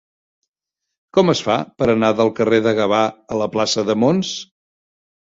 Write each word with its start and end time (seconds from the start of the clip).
Com 1.17 1.27
es 1.33 1.41
fa 1.47 1.57
per 1.81 1.87
anar 1.93 2.09
del 2.19 2.31
carrer 2.39 2.59
de 2.67 2.73
Gavà 2.79 3.01
a 3.35 3.37
la 3.41 3.49
plaça 3.57 3.83
de 3.91 3.97
Mons? 4.05 4.33